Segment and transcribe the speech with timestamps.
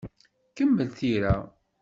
[0.55, 1.35] Kemmel tira.